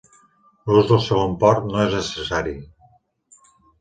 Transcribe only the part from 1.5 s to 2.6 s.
no és necessari.